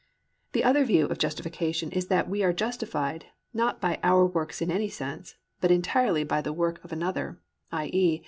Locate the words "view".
0.83-1.05